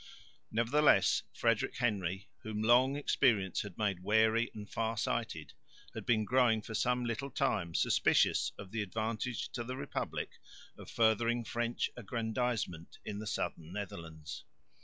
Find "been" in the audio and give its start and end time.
6.07-6.25